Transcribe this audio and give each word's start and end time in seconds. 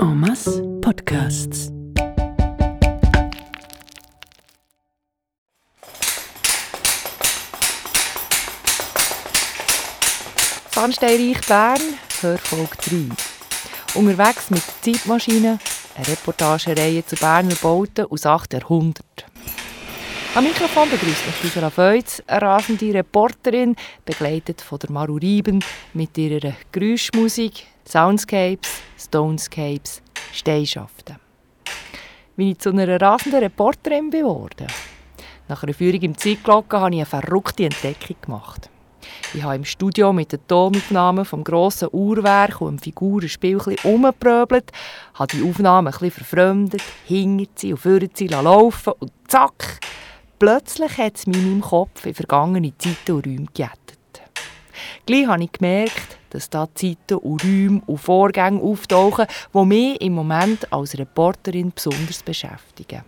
En 0.00 0.80
podcasts. 0.80 1.72
Zahnsteinreich 10.70 11.40
Bern, 11.48 11.80
Hörfolge 12.20 12.68
3. 13.94 13.98
Unterwegs 13.98 14.50
mit 14.50 14.62
der 14.84 14.94
Zeitmaschine, 14.94 15.58
eine 15.96 16.08
Reportagereihe 16.08 17.04
zu 17.04 17.16
Berner 17.16 17.56
Bauten 17.56 18.06
aus 18.06 18.24
8 18.24 18.52
Jahrhunderten. 18.52 19.04
Am 20.36 20.44
Mikrofon 20.44 20.88
begrüßt 20.90 21.26
mich 21.26 21.42
Gisela 21.42 21.70
Feutz, 21.70 22.22
eine 22.28 22.42
rasende 22.42 22.94
Reporterin, 22.94 23.74
begleitet 24.04 24.60
von 24.60 24.78
der 24.78 24.92
Maru 24.92 25.16
Rieben 25.16 25.64
mit 25.94 26.16
ihrer 26.16 26.52
Geräuschmusik, 26.70 27.66
Soundscapes, 27.90 28.82
Stonescapes, 28.98 30.02
Steinschaften. 30.34 31.16
Wie 32.36 32.50
ich 32.50 32.58
zu 32.58 32.68
einer 32.68 33.00
rasenden 33.00 33.40
Reporterin 33.40 34.10
geworden 34.10 34.66
Nach 35.48 35.62
einer 35.62 35.72
Führung 35.72 36.02
im 36.02 36.18
Zeitglocke 36.18 36.78
habe 36.78 36.90
ich 36.90 36.98
eine 36.98 37.06
verrückte 37.06 37.64
Entdeckung 37.64 38.16
gemacht. 38.20 38.68
Ich 39.32 39.42
habe 39.42 39.56
im 39.56 39.64
Studio 39.64 40.12
mit 40.12 40.32
den 40.32 40.46
Tonaufnahmen 40.46 41.24
vom 41.24 41.42
grossen 41.42 41.88
Uhrwerk 41.90 42.60
und 42.60 42.76
dem 42.76 42.78
Figurenspiel 42.82 43.58
ein 43.58 43.76
umgepröbelt, 43.90 44.70
habe 45.14 45.34
die 45.34 45.48
Aufnahmen 45.48 45.90
bisschen 45.90 46.10
verfremdet, 46.10 46.82
hinter 47.06 47.50
sie 47.54 47.72
und 47.72 47.78
vorne 47.78 48.10
sie 48.12 48.26
laufen 48.26 48.92
und 48.98 49.12
zack, 49.28 49.80
plötzlich 50.38 50.98
hat 50.98 51.16
es 51.16 51.26
mich 51.26 51.38
in 51.38 51.52
meinem 51.52 51.62
Kopf 51.62 52.04
in 52.04 52.12
vergangene 52.12 52.76
Zeiten 52.76 53.12
und 53.12 53.26
Räume 53.26 53.46
gejettet. 53.54 53.77
Gleich 55.06 55.26
habe 55.26 55.44
ich 55.44 55.52
gemerkt, 55.52 56.18
dass 56.30 56.50
da 56.50 56.68
Zeiten 56.74 57.14
und 57.14 57.42
Räume 57.44 57.82
und 57.86 57.98
Vorgänge 57.98 58.60
auftauchen, 58.62 59.26
die 59.54 59.64
mich 59.64 60.00
im 60.00 60.14
Moment 60.14 60.70
als 60.72 60.98
Reporterin 60.98 61.72
besonders 61.74 62.22
beschäftigen. 62.22 63.02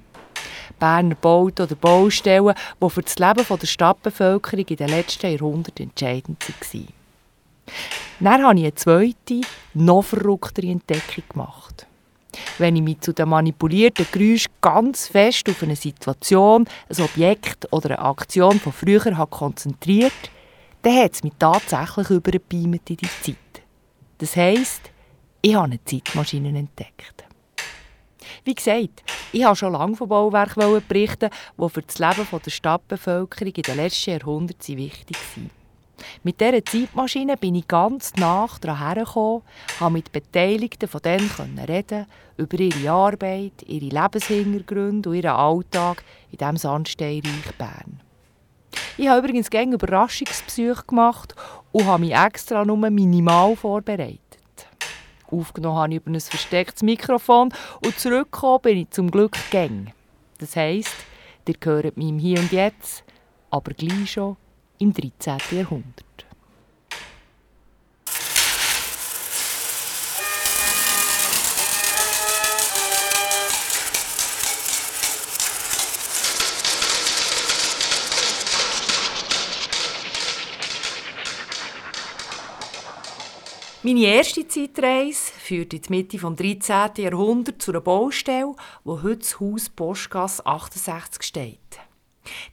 Berner 0.78 1.14
Bauten 1.14 1.66
oder 1.66 1.74
Baustellen, 1.74 2.54
die 2.82 2.90
für 2.90 3.02
das 3.02 3.18
Leben 3.18 3.44
der 3.46 3.66
Stadtbevölkerung 3.66 4.64
in 4.66 4.76
den 4.76 4.88
letzten 4.88 5.30
Jahrhunderten 5.30 5.88
entscheidend 5.88 6.42
waren. 6.48 6.88
Dann 8.20 8.44
habe 8.44 8.58
ich 8.58 8.64
eine 8.64 8.74
zweite, 8.74 9.40
noch 9.74 10.02
verrücktere 10.02 10.68
Entdeckung 10.68 11.24
gemacht. 11.28 11.86
Wenn 12.58 12.76
ich 12.76 12.82
mich 12.82 13.00
zu 13.00 13.12
den 13.12 13.28
manipulierten 13.28 14.06
Geräuschen 14.10 14.52
ganz 14.60 15.08
fest 15.08 15.48
auf 15.48 15.62
eine 15.62 15.76
Situation, 15.76 16.66
ein 16.88 17.04
Objekt 17.04 17.72
oder 17.72 17.90
eine 17.90 17.98
Aktion 17.98 18.60
von 18.60 18.72
früher 18.72 19.16
habe 19.16 19.30
konzentriert 19.30 20.12
dann 20.82 20.96
hat 20.96 21.14
es 21.14 21.22
mich 21.22 21.34
tatsächlich 21.38 22.10
übergebeamt 22.10 22.88
in 22.90 22.96
die 22.96 23.08
Zeit. 23.22 23.62
Das 24.18 24.36
heisst, 24.36 24.90
ich 25.42 25.54
habe 25.54 25.64
eine 25.64 25.84
Zeitmaschine 25.84 26.48
entdeckt. 26.58 27.24
Wie 28.44 28.54
gesagt, 28.54 29.02
ich 29.32 29.44
wollte 29.44 29.56
schon 29.56 29.72
lange 29.72 29.96
von 29.96 30.08
Bauwerken 30.08 30.82
berichten, 30.86 31.30
die 31.58 31.68
für 31.68 31.82
das 31.82 31.98
Leben 31.98 32.26
der 32.44 32.50
Stadtbevölkerung 32.50 33.54
in 33.54 33.62
den 33.62 33.76
letzten 33.76 34.10
Jahrhunderten 34.10 34.76
wichtig 34.76 35.16
waren. 35.36 35.50
Mit 36.22 36.40
dieser 36.40 36.64
Zeitmaschine 36.64 37.36
bin 37.36 37.54
ich 37.54 37.68
ganz 37.68 38.14
nach 38.16 38.58
daran 38.58 38.78
hergekommen, 38.78 39.42
habe 39.78 39.92
mit 39.92 40.12
Beteiligten 40.12 40.88
von 40.88 41.02
denen 41.02 41.58
reden, 41.68 42.06
über 42.36 42.58
ihre 42.58 42.90
Arbeit, 42.90 43.62
ihre 43.66 43.86
Lebenshintergründe 43.86 45.10
und 45.10 45.16
ihren 45.16 45.30
Alltag 45.30 46.02
in 46.30 46.38
diesem 46.38 46.56
Sandsteinreich 46.56 47.54
Bern. 47.58 48.00
Ich 48.96 49.08
habe 49.08 49.20
übrigens 49.20 49.50
gerne 49.50 49.74
Überraschungsbesuche 49.74 50.84
gemacht 50.86 51.34
und 51.72 51.86
habe 51.86 52.04
mich 52.04 52.14
extra 52.14 52.64
nur 52.64 52.76
minimal 52.76 53.56
vorbereitet. 53.56 54.20
Aufgenommen 55.30 55.78
habe 55.78 55.94
ich 55.94 56.00
über 56.00 56.10
ein 56.10 56.20
verstecktes 56.20 56.82
Mikrofon 56.82 57.52
und 57.84 57.98
zurückgekommen 57.98 58.62
bin 58.62 58.78
ich 58.78 58.90
zum 58.90 59.10
Glück 59.10 59.36
gang. 59.50 59.92
Das 60.38 60.56
heisst, 60.56 60.94
ihr 61.46 61.54
gehört 61.58 61.96
mir 61.96 62.08
im 62.08 62.18
Hier 62.18 62.38
und 62.38 62.52
Jetzt, 62.52 63.04
aber 63.50 63.72
gleich 63.72 64.12
schon 64.12 64.36
im 64.78 64.92
13. 64.92 65.38
Jahrhundert. 65.50 66.29
Meine 83.82 84.00
erste 84.00 84.46
Zeitreise 84.46 85.32
führt 85.38 85.72
in 85.72 85.80
die 85.80 85.88
Mitte 85.88 86.18
des 86.18 86.36
13. 86.68 87.02
Jahrhunderts 87.02 87.64
zu 87.64 87.70
einer 87.70 87.80
Baustelle, 87.80 88.54
wo 88.84 89.02
heute 89.02 89.20
das 89.20 89.40
Haus 89.40 89.70
Postgasse 89.70 90.44
68 90.44 91.22
steht. 91.22 91.80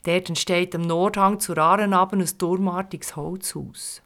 Dort 0.04 0.30
entsteht 0.30 0.74
am 0.74 0.84
Nordhang 0.84 1.42
zur 1.42 1.58
Arenabend 1.58 2.22
ein 2.22 2.38
turmartiges 2.38 3.18
Holzhaus. 3.18 4.02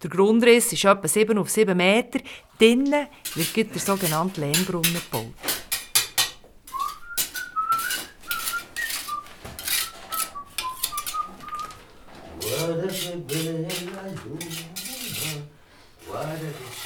Der 0.00 0.10
Grundriss 0.10 0.72
ist 0.72 0.84
etwa 0.84 1.08
7 1.08 1.38
auf 1.38 1.50
7 1.50 1.76
Meter. 1.76 2.20
Drinnen 2.56 3.08
wird 3.34 3.74
der 3.74 3.80
sogenannte 3.80 4.40
Lehmbrunnen 4.40 4.94
gebaut. 4.94 5.34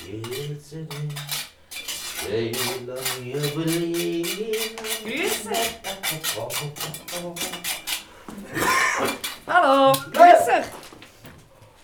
Grüße! 0.05 0.87
Hallo, 9.47 9.93
grüße! 10.13 10.65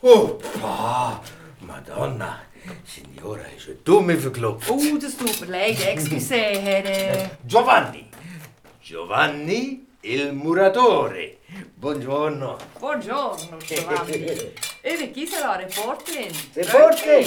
Oh, 0.02 0.38
ah, 0.62 1.20
Madonna, 1.60 2.40
Signora, 2.84 3.40
ist 3.56 3.68
eine 3.68 3.76
dumme 3.76 4.18
verklopft. 4.18 4.70
Oh, 4.70 4.98
das 5.00 5.16
tut 5.16 5.40
mir 5.40 5.46
leid, 5.46 5.80
excuse, 5.86 6.34
Herr... 6.66 6.84
Äh... 6.84 7.28
Giovanni. 7.46 8.10
Giovanni 8.82 9.86
il 10.02 10.32
muratore. 10.34 11.38
Buongiorno. 11.74 12.58
Buongiorno, 12.78 13.56
Giovanni. 13.66 14.52
ich 14.82 14.98
bin 14.98 15.12
Gisela, 15.12 15.56
Reporterin. 15.56 16.32
Reporter? 16.54 17.24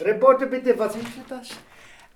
Reporter, 0.00 0.46
bitte, 0.46 0.78
was 0.78 0.94
ist 0.94 1.04
denn 1.04 1.24
das? 1.28 1.48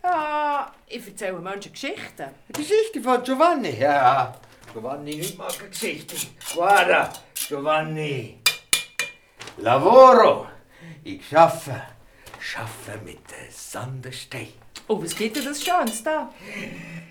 Ja, 0.03 0.73
ich 0.87 1.07
erzähle 1.07 1.39
Menschen 1.39 1.73
Geschichten. 1.73 2.29
Geschichte 2.49 3.01
von 3.01 3.23
Giovanni. 3.23 3.79
Ja, 3.79 4.35
Giovanni 4.73 5.17
nicht 5.17 5.39
mag 5.39 5.59
Geschichten. 5.71 6.17
Guarda, 6.55 7.13
Giovanni. 7.35 8.39
Lavoro. 9.59 10.47
Ich 11.05 11.29
schaffe. 11.29 11.83
Schaffe 12.41 12.99
mit 13.05 13.21
Sandestein. 13.51 14.53
Oh, 14.89 15.01
was 15.01 15.15
gibt 15.15 15.37
denn 15.37 15.45
das 15.45 15.63
Schönes 15.63 16.03
da? 16.03 16.31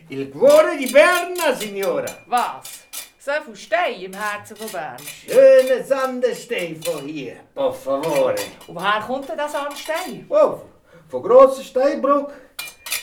Il 0.09 0.29
cuore 0.29 0.77
di 0.77 0.87
Berna, 0.87 1.53
signora. 1.55 2.17
Was? 2.27 2.87
So 3.23 3.31
viel 3.45 3.55
Stein 3.55 4.01
im 4.01 4.13
Herzen 4.15 4.57
von 4.57 4.67
Bern. 4.71 4.97
Schöne 5.27 5.83
Sandestein 5.83 6.81
von 6.81 7.07
hier, 7.07 7.35
per 7.53 7.71
favore. 7.71 8.33
Und 8.65 8.75
woher 8.75 8.99
kommt 9.01 9.29
denn 9.29 9.37
das 9.37 9.51
Sandstein? 9.51 10.25
Oh, 10.27 10.61
von 11.07 11.21
grosser 11.21 11.63
Steinbruch 11.63 12.31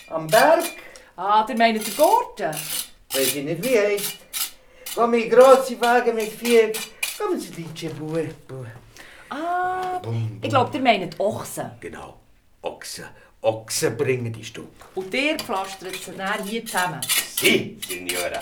am 0.09 0.27
Berg. 0.27 0.65
Ah, 1.15 1.45
der 1.45 1.56
meint 1.56 1.87
der 1.87 1.95
Gorten? 1.95 2.51
Weiß 3.12 3.37
ich 3.37 3.45
nicht, 3.45 3.62
wie 3.62 3.79
heißt. 3.79 4.17
Komm 4.97 5.15
in 5.15 5.31
grosse 5.31 5.81
Wagen 5.81 6.17
mit 6.17 6.33
vier. 6.33 6.73
Kommen 7.17 7.39
Sie, 7.39 7.50
Ditsche 7.53 7.91
Bue. 7.91 8.29
Ah, 9.31 10.03
ich 10.43 10.49
glaube, 10.49 10.73
der 10.73 10.81
meint 10.81 11.21
Ochsen. 11.21 11.71
Genau, 11.79 12.19
Ochsen. 12.62 13.05
Ochsen 13.41 13.97
bringen 13.97 14.32
die 14.32 14.44
Stub. 14.44 14.73
Und 14.97 15.12
der 15.14 15.38
pflastert 15.38 15.94
sie 15.94 16.11
dann 16.11 16.43
hier 16.43 16.67
zusammen. 16.67 17.00
Si, 17.37 17.79
Signora. 17.87 18.41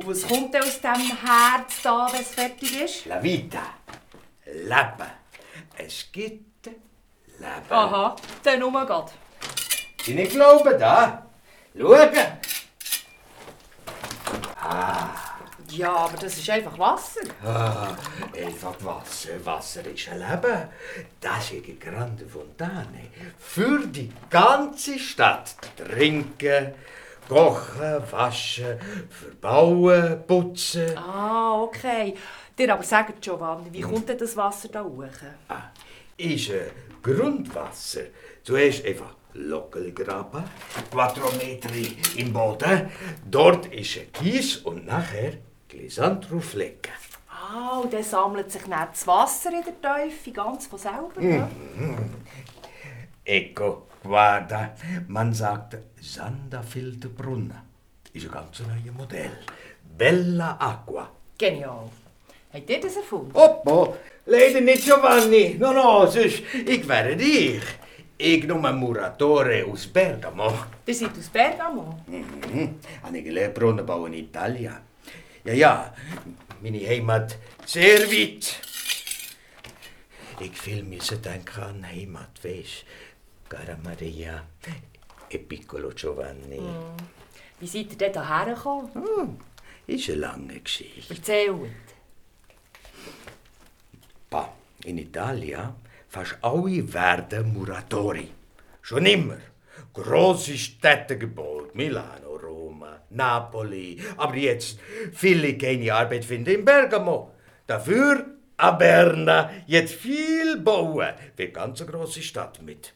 Und 0.00 0.08
was 0.08 0.26
kommt 0.26 0.54
denn 0.54 0.62
aus 0.62 0.80
dem 0.80 0.94
Herz 0.94 1.82
da, 1.82 2.08
wenn 2.10 2.22
es 2.22 2.28
fertig 2.28 2.80
ist? 2.80 3.04
La 3.04 3.22
vita. 3.22 3.62
Leben. 4.46 5.10
Es 5.76 6.10
gibt 6.10 6.66
Leben. 6.66 7.68
Aha, 7.68 8.16
dann 8.42 8.60
nur 8.60 8.86
Gott. 8.86 9.12
Sie 10.02 10.14
nicht 10.14 10.32
glauben, 10.32 10.78
da? 10.78 11.26
Schauen. 11.78 12.08
Ja, 15.68 15.92
aber 15.92 16.16
das 16.16 16.38
ist 16.38 16.48
einfach 16.48 16.78
Wasser. 16.78 17.20
Ah, 17.44 17.94
einfach 18.34 18.74
Wasser. 18.82 19.44
Wasser 19.44 19.86
ist 19.86 20.08
ein 20.08 20.18
Leben. 20.18 20.68
Das 21.20 21.52
ist 21.52 21.64
eine 21.64 21.74
grande 21.74 22.26
Fontane. 22.26 23.10
Für 23.38 23.86
die 23.86 24.10
ganze 24.30 24.98
Stadt. 24.98 25.54
Trinken, 25.76 26.74
kochen, 27.30 28.02
waschen, 28.10 28.78
verbauen, 29.08 30.26
putzen. 30.26 30.98
Ah, 30.98 31.62
okay. 31.62 32.14
Dir 32.58 32.72
aber 32.72 32.82
sagt 32.82 33.22
Giovanni, 33.22 33.72
wie 33.72 33.82
kommt 33.82 34.08
denn 34.08 34.18
das 34.18 34.36
Wasser 34.36 34.68
da 34.68 34.82
hoch? 34.82 35.04
Ah, 35.48 35.70
ist 36.16 36.50
ein 36.50 36.70
Grundwasser. 37.00 38.06
Zuerst 38.42 38.84
einfach 38.84 39.14
Lockel 39.34 39.92
graben, 39.92 40.42
quattro 40.90 41.30
Metri 41.36 41.96
im 42.16 42.32
Boden. 42.32 42.90
Dort 43.30 43.66
ist 43.66 43.98
ein 43.98 44.12
Kies 44.12 44.56
und 44.56 44.86
nachher 44.86 45.34
Glisant 45.68 46.28
drauflegen. 46.28 46.92
Ah, 47.30 47.78
und 47.78 47.92
dann 47.92 48.02
sammelt 48.02 48.50
sich 48.50 48.62
dann 48.62 48.88
das 48.90 49.06
Wasser 49.06 49.50
in 49.52 49.62
der 49.62 50.08
Tiefe 50.08 50.32
ganz 50.32 50.66
von 50.66 50.78
selber. 50.80 51.20
Ja? 51.20 51.48
Guarda, 54.02 54.74
man 55.08 55.32
sagt 55.34 55.76
Sanderfilterbrunnen. 56.00 57.52
Ist 58.12 58.26
ein 58.26 58.32
ganz 58.32 58.60
neues 58.60 58.94
Modell. 58.96 59.30
Bella 59.96 60.56
Aqua. 60.58 61.10
Genial. 61.36 61.90
Habt 62.52 62.70
ihr 62.70 62.80
das 62.80 62.96
erfunden? 62.96 63.30
Oppo, 63.34 63.96
leider 64.26 64.60
nicht 64.60 64.84
Giovanni. 64.84 65.56
No, 65.58 65.72
no, 65.72 66.06
sonst, 66.06 66.42
ich 66.66 66.88
wäre 66.88 67.12
ich. 67.12 67.62
Ich 68.18 68.44
nur 68.44 68.72
Muratore 68.72 69.64
aus 69.64 69.86
Bergamo. 69.86 70.52
Ihr 70.86 70.94
seid 70.94 71.16
aus 71.16 71.28
Bergamo. 71.28 72.00
Mhm. 72.06 72.80
Habe 73.02 73.22
gelernt, 73.22 73.54
Brunnenbau 73.54 74.06
in 74.06 74.14
Italien. 74.14 74.76
Ja, 75.44 75.52
ja, 75.52 75.94
meine 76.60 76.86
Heimat 76.86 77.38
sehr 77.64 78.00
weit. 78.00 78.60
Ich 80.40 80.58
viel 80.58 80.82
müssen 80.82 81.22
denken 81.22 81.62
an 81.62 81.86
Heimat, 81.86 82.42
weisst 82.42 82.84
Cara 83.50 83.76
Maria 83.82 84.46
e 85.26 85.38
piccolo 85.40 85.92
Giovanni. 85.92 86.60
Wie 87.58 87.66
seid 87.66 87.90
ihr 87.90 87.96
denn 87.96 88.12
hierher 88.12 88.54
gekommen? 88.54 88.90
Oh, 88.94 89.26
ist 89.88 90.08
eine 90.08 90.18
lange 90.18 90.60
Geschichte. 90.60 91.14
Erzählt. 91.14 91.88
Pa, 94.30 94.54
in 94.84 94.98
Italien 94.98 95.74
fast 96.06 96.38
alle 96.42 96.92
werden 96.92 97.52
Muratori. 97.52 98.30
Schon 98.82 99.06
immer. 99.06 99.38
Große 99.94 100.56
Städte 100.56 101.18
gebaut. 101.18 101.74
Milano, 101.74 102.36
Roma, 102.36 103.00
Napoli. 103.10 104.00
Aber 104.16 104.36
jetzt 104.36 104.78
viele 105.12 105.58
keine 105.58 105.92
Arbeit 105.92 106.24
finden 106.24 106.54
in 106.54 106.64
Bergamo. 106.64 107.32
Dafür 107.66 108.26
a 108.58 108.70
Berna 108.70 109.50
jetzt 109.66 109.94
viel 109.94 110.56
bauen. 110.58 111.14
Wie 111.36 111.48
ganz 111.48 111.80
eine 111.80 111.90
große 111.90 112.22
Stadt 112.22 112.62
mit. 112.62 112.94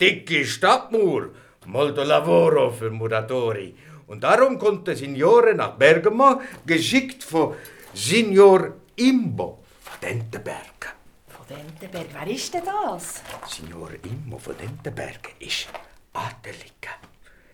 Dicke 0.00 0.46
Stadtmauer. 0.46 1.28
Molto 1.66 2.02
lavoro 2.02 2.70
für 2.70 2.90
Muratori. 2.90 3.74
Und 4.06 4.22
darum 4.22 4.58
kommt 4.58 4.88
der 4.88 4.96
Signore 4.96 5.54
nach 5.54 5.76
Bergamo, 5.76 6.40
geschickt 6.64 7.22
von 7.22 7.54
Signor 7.92 8.76
Imbo 8.96 9.62
von 9.82 10.00
Dentenberg. 10.00 10.96
Von 11.28 11.46
Dentenberg. 11.46 12.06
Wer 12.14 12.34
ist 12.34 12.54
denn 12.54 12.62
das? 12.64 13.22
Signor 13.46 13.90
Immo 14.02 14.38
von 14.38 14.56
Dentenberg 14.56 15.34
ist 15.38 15.68
Adeliger. 16.14 16.96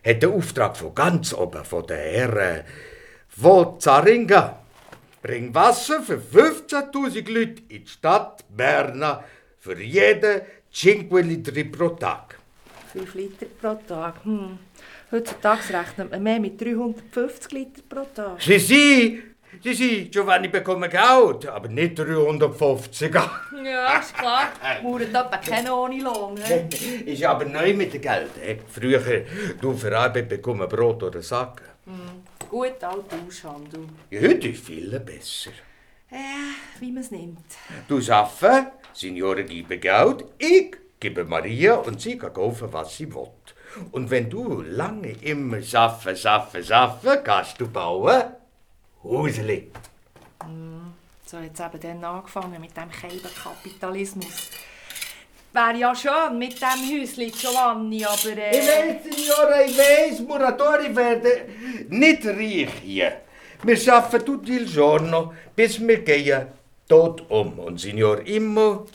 Hat 0.04 0.22
den 0.22 0.32
Auftrag 0.32 0.76
von 0.76 0.94
ganz 0.94 1.34
oben, 1.34 1.64
von 1.64 1.84
der 1.84 1.98
Herren 1.98 2.64
von 3.28 3.80
Zaringa. 3.80 4.60
Bring 5.20 5.52
Wasser 5.52 6.00
für 6.00 6.18
15.000 6.18 7.28
Leute 7.28 7.62
in 7.68 7.84
die 7.84 7.86
Stadt 7.88 8.44
Berna 8.48 9.24
für 9.58 9.82
jeden 9.82 10.42
5 10.70 11.10
Liter 11.22 11.64
pro 11.64 11.88
Tag. 11.88 12.35
5 12.96 13.14
Liter 13.14 13.46
pro 13.60 13.74
Tag. 13.86 14.24
Hm. 14.24 14.58
Heutzutage 15.12 15.74
rechnet 15.74 16.10
man 16.10 16.22
mehr 16.22 16.40
mit 16.40 16.60
350 16.60 17.52
Liter 17.52 17.82
pro 17.88 18.04
Tag. 18.14 18.40
Sie, 18.40 18.58
sie, 18.58 19.22
sie, 19.62 19.74
sie, 19.74 20.10
Giovanni 20.10 20.48
bekommen 20.48 20.90
Geld, 20.90 21.46
aber 21.46 21.68
nicht 21.68 21.98
350. 21.98 23.14
Ja, 23.14 23.98
ist 23.98 24.16
klar. 24.16 24.48
Mauern 24.82 25.02
etwa 25.02 25.36
kennen 25.36 25.70
ohne 25.70 26.02
Lohn. 26.02 26.36
he? 26.42 27.04
ist 27.12 27.24
aber 27.24 27.44
neu 27.44 27.74
mit 27.74 27.92
dem 27.92 28.00
Geld. 28.00 28.30
Früher, 28.68 29.24
du 29.60 29.74
für 29.74 29.96
Arbeit 29.96 30.28
bekommen 30.28 30.68
Brot 30.68 31.02
oder 31.02 31.22
Sack. 31.22 31.62
Gut, 32.48 32.82
alter 32.82 33.18
Aushandel. 33.26 33.80
Ja, 34.10 34.20
heute 34.20 34.48
ist 34.48 34.64
viel 34.64 34.98
besser. 35.00 35.50
Äh, 36.10 36.80
wie 36.80 36.92
man 36.92 37.02
es 37.02 37.10
nimmt. 37.10 37.44
Du 37.88 38.00
schaffen, 38.00 38.68
Signore 38.92 39.44
gebe 39.44 39.78
Geld, 39.78 40.24
ich 40.38 40.76
gebe 41.00 41.24
Maria 41.24 41.74
und 41.76 42.00
sie 42.00 42.16
kann 42.18 42.32
kaufen, 42.32 42.72
was 42.72 42.96
sie 42.96 43.12
will. 43.14 43.28
Und 43.92 44.10
wenn 44.10 44.30
du 44.30 44.62
lange 44.62 45.12
immer 45.20 45.60
schaffen, 45.62 46.16
schaffen, 46.16 46.64
schaffen, 46.64 47.18
kannst 47.24 47.60
du 47.60 47.68
bauen 47.68 48.22
Häusli. 49.02 49.70
So 51.26 51.38
hat 51.38 51.50
es 51.54 51.60
eben 51.60 51.80
dann 51.80 52.04
angefangen 52.04 52.60
mit 52.60 52.76
dem 52.76 52.88
Kapitalismus. 52.90 54.50
Wäre 55.52 55.76
ja 55.78 55.94
schön 55.94 56.38
mit 56.38 56.60
dem 56.60 56.80
Häuschen, 56.90 57.32
Giovanni, 57.32 58.04
aber... 58.04 58.16
Ich 58.52 58.58
Äh, 58.58 58.68
weiß, 58.68 59.04
Signore, 59.04 59.64
ich 59.66 59.78
weiß, 59.78 60.20
Muratori 60.20 60.94
werden 60.94 61.88
nicht 61.88 62.26
reich 62.26 62.74
hier. 62.82 63.12
Wir 63.62 63.76
schaffen 63.76 64.24
tutti 64.24 64.52
il 64.52 64.66
giorno, 64.66 65.32
bis 65.56 65.80
wir 65.80 66.04
gehen 66.04 66.46
tot 66.88 67.24
um. 67.30 67.58
Und 67.58 67.80
Signor 67.80 68.20
Immo 68.26 68.86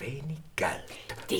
wenig 0.00 0.38
Geld. 0.54 0.84
dir, 1.30 1.38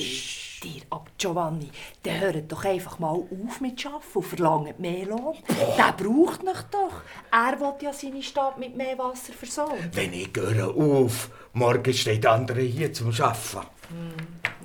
dir, 0.63 0.81
aber 0.89 1.05
Giovanni, 1.17 1.69
der 2.03 2.19
hört 2.19 2.51
doch 2.51 2.65
einfach 2.65 2.99
mal 2.99 3.13
auf 3.15 3.61
mit 3.61 3.85
Arbeiten 3.85 4.03
und 4.13 4.25
verlangt 4.25 4.79
mehr 4.79 5.05
Lohn. 5.05 5.35
Der 5.77 5.93
braucht 5.93 6.43
mich 6.43 6.61
doch. 6.71 7.01
Er 7.31 7.59
will 7.59 7.73
ja 7.81 7.93
seine 7.93 8.23
Stadt 8.23 8.57
mit 8.57 8.75
mehr 8.75 8.97
Wasser 8.97 9.33
versorgen. 9.33 9.89
Wenn 9.93 10.13
ich 10.13 10.29
höre 10.35 10.75
auf, 10.75 11.29
morgen 11.53 11.93
steht 11.93 12.23
der 12.23 12.31
andere 12.33 12.61
hier 12.61 12.91
zum 12.93 13.11
Schaffen. 13.11 13.61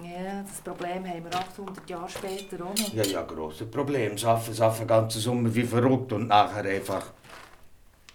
Ja, 0.02 0.42
das 0.42 0.60
Problem 0.60 1.06
haben 1.06 1.24
wir 1.24 1.34
800 1.34 1.88
Jahre 1.88 2.08
später 2.08 2.64
auch 2.64 2.76
noch. 2.76 2.92
Ja, 2.92 3.04
ja, 3.04 3.22
grosses 3.22 3.70
Problem. 3.70 4.18
Schaffen, 4.18 4.54
schaffen, 4.54 4.86
ganze 4.86 5.20
Sommer 5.20 5.54
wie 5.54 5.62
verrückt 5.62 6.12
und 6.12 6.28
nachher 6.28 6.64
einfach. 6.64 7.12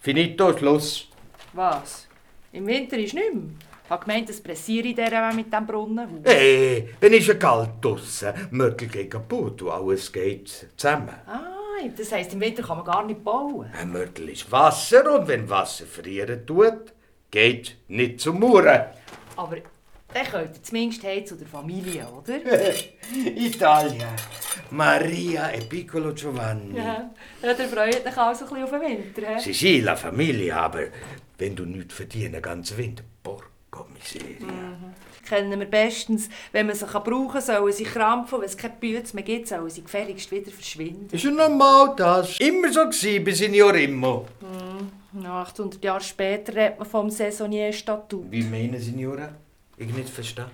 Finito, 0.02 0.56
Schluss. 0.58 1.08
Was? 1.54 2.08
Im 2.52 2.68
Winter 2.68 2.98
ist 2.98 3.14
nicht 3.14 3.34
mehr. 3.34 3.44
Ich 3.88 3.92
habe 3.92 4.04
gemeint, 4.04 4.30
es 4.30 4.44
pressiere 4.44 4.90
in 4.90 4.96
dieser 4.98 5.32
mit 5.32 5.54
dem 5.54 5.66
Brunnenhaus. 5.66 6.20
Hey, 6.26 6.90
wenn 7.00 7.14
ist 7.14 7.30
es 7.30 7.40
kalt 7.40 7.70
draussen, 7.80 8.34
Mörtel 8.52 8.90
geht 8.90 9.12
kaputt 9.12 9.62
und 9.62 9.72
alles 9.72 10.12
geht 10.12 10.68
zusammen. 10.76 11.16
Ah, 11.26 11.88
das 11.96 12.12
heisst, 12.12 12.34
im 12.34 12.42
Winter 12.42 12.64
kann 12.64 12.80
man 12.80 12.86
gar 12.86 13.06
nicht 13.06 13.24
bauen. 13.24 13.72
Ein 13.72 13.94
Mörtel 13.94 14.28
ist 14.28 14.52
Wasser 14.52 15.18
und 15.18 15.30
wenn 15.30 15.50
Wasser 15.50 15.86
frieren 15.86 16.46
tut, 16.46 16.92
geht 17.32 17.78
nicht 17.88 18.20
zum 18.20 18.42
Muren. 18.42 18.88
Aber 19.38 19.56
dann 20.14 20.26
könnt 20.26 20.58
ihr 20.58 20.64
zumindest 20.64 21.04
heim 21.06 21.26
zu 21.26 21.38
der 21.38 21.48
Familie, 21.48 22.08
oder? 22.10 22.40
Italien. 23.38 24.04
Maria 24.72 25.54
e 25.54 25.62
piccolo 25.62 26.12
Giovanni. 26.14 26.76
Ja, 26.76 27.10
ja 27.42 27.54
der 27.54 27.70
freut 27.70 28.04
sich 28.04 28.18
also 28.18 28.44
ein 28.44 28.50
bisschen 28.50 28.64
auf 28.66 28.70
den 28.72 28.82
Winter. 28.82 29.22
hä? 29.34 29.54
Sie 29.54 29.80
la 29.80 29.96
Familie, 29.96 30.54
aber 30.54 30.88
wenn 31.38 31.56
du 31.56 31.64
nichts 31.64 31.94
verdienen 31.94 32.42
ganzen 32.42 32.78
Winter, 32.78 33.06
miseria. 33.24 33.57
Kennen 35.28 35.60
wir 35.60 35.68
bestens. 35.68 36.30
Wenn 36.52 36.68
man 36.68 36.76
sie 36.76 36.86
kann 36.86 37.04
brauchen 37.04 37.30
kann, 37.30 37.42
sollen 37.42 37.74
sie 37.74 37.84
krampfen. 37.84 38.40
Wenn 38.40 38.46
es 38.46 38.58
keine 38.58 38.76
Bütze 38.80 39.16
mehr 39.16 39.24
gibt, 39.24 39.48
sollen 39.48 39.70
sie 39.70 39.84
gefälligst 39.84 40.32
wieder 40.32 40.52
verschwinden. 40.52 41.10
Ist 41.12 41.24
ja 41.24 41.32
normal 41.32 41.94
das. 41.98 42.40
Immer 42.40 42.72
so 42.72 42.88
gsi 42.88 43.20
bis 43.20 43.40
Signor 43.40 43.76
Immo. 43.76 44.26
800 45.24 45.84
Jahre 45.84 46.02
später 46.02 46.56
redet 46.56 46.80
man 46.80 46.88
vom 46.88 47.10
Saisonnier-Statut. 47.10 48.32
Wie 48.32 48.44
meinen 48.44 48.80
Signora? 48.80 49.30
Ich 49.78 49.94
nicht 49.94 50.10
verstehe. 50.10 50.50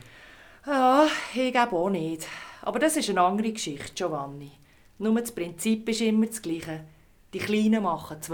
Ja, 0.65 1.07
ich 1.33 1.51
glaube 1.51 1.75
auch 1.75 1.89
nicht. 1.89 2.25
Aber 2.61 2.79
das 2.79 2.95
ist 2.95 3.09
eine 3.09 3.21
andere 3.21 3.51
Geschichte, 3.51 3.91
Giovanni. 3.93 4.51
Nur 4.99 5.19
das 5.19 5.31
Prinzip 5.31 5.89
ist 5.89 6.01
immer 6.01 6.27
das 6.27 6.41
gleiche. 6.41 6.85
Die 7.33 7.39
Kleinen 7.39 7.83
machen 7.83 8.17
die 8.21 8.25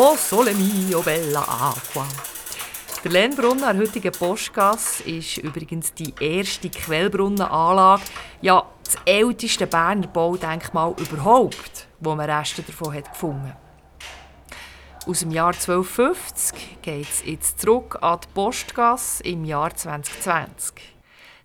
Oh 0.00 0.14
sole 0.14 0.54
mio 0.54 1.02
bella 1.02 1.40
acqua. 1.40 2.06
Der 3.02 3.10
Lernbrunnen 3.10 3.64
an 3.64 3.76
der 3.76 3.84
heutigen 3.84 4.12
Postgasse 4.12 5.02
ist 5.02 5.38
übrigens 5.38 5.92
die 5.92 6.14
erste 6.20 6.70
Quellbrunnenanlage, 6.70 8.04
ja 8.40 8.64
das 8.84 8.94
älteste 9.04 9.66
Berner 9.66 10.06
Baudenkmal 10.06 10.94
überhaupt, 10.98 11.88
wo 11.98 12.14
man 12.14 12.30
Reste 12.30 12.62
davon 12.62 12.94
hat 12.94 13.10
gefunden. 13.10 13.56
Aus 15.04 15.18
dem 15.18 15.32
Jahr 15.32 15.52
1250 15.52 16.80
geht 16.80 17.08
es 17.10 17.24
jetzt 17.24 17.60
zurück 17.60 17.98
an 18.00 18.20
die 18.22 18.28
Postgasse 18.32 19.24
im 19.24 19.44
Jahr 19.44 19.74
2020. 19.74 20.74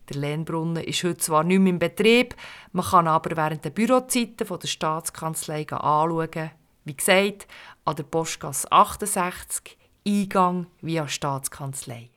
Der 0.10 0.18
Lernbrunnen 0.18 0.84
ist 0.84 1.04
heute 1.04 1.18
zwar 1.18 1.44
nicht 1.44 1.58
mehr 1.58 1.74
im 1.74 1.80
Betrieb, 1.80 2.36
man 2.72 2.86
kann 2.86 3.08
aber 3.08 3.36
während 3.36 3.66
der 3.66 3.72
Bürozeiten 3.72 4.48
der 4.48 4.68
Staatskanzlei 4.68 5.66
anschauen, 5.72 6.52
Wie 6.86 6.96
gesagt, 6.96 7.48
an 7.86 7.96
der 7.96 8.04
Postgasse 8.04 8.72
68, 8.72 9.78
Eingang 10.06 10.68
via 10.82 11.08
Staatskanzlei. 11.08 12.10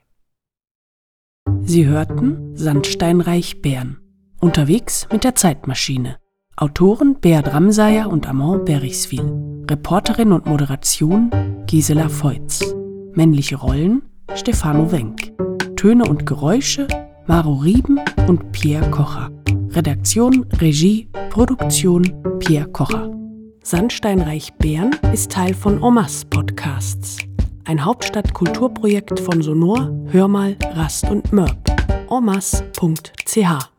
Sie 1.60 1.86
hörten 1.86 2.56
Sandsteinreich 2.56 3.62
Bern. 3.62 4.00
Unterwegs 4.40 5.06
mit 5.12 5.24
der 5.24 5.34
Zeitmaschine. 5.34 6.18
Autoren 6.56 7.20
Beat 7.20 7.52
Ramsayer 7.52 8.08
und 8.08 8.28
Amand 8.28 8.64
Berichswil. 8.64 9.64
Reporterin 9.70 10.32
und 10.32 10.46
Moderation 10.46 11.30
Gisela 11.66 12.08
Feutz. 12.08 12.74
Männliche 13.12 13.56
Rollen 13.56 14.02
Stefano 14.34 14.90
Wenk. 14.90 15.32
Töne 15.76 16.04
und 16.04 16.26
Geräusche 16.26 16.88
Maro 17.26 17.54
Rieben 17.54 18.00
und 18.28 18.52
Pierre 18.52 18.88
Kocher. 18.90 19.30
Redaktion, 19.70 20.46
Regie, 20.60 21.08
Produktion 21.30 22.38
Pierre 22.38 22.68
Kocher. 22.68 23.10
Sandsteinreich 23.66 24.54
Bern 24.54 24.92
ist 25.12 25.32
Teil 25.32 25.52
von 25.52 25.82
Omas 25.82 26.24
Podcasts, 26.24 27.18
ein 27.64 27.84
Hauptstadtkulturprojekt 27.84 29.18
von 29.18 29.42
Sonor, 29.42 29.90
Hörmal, 30.12 30.56
Rast 30.74 31.10
und 31.10 31.32
Mörb. 31.32 31.58
omas.ch 32.08 33.75